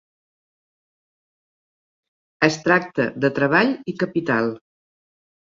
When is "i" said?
3.95-3.99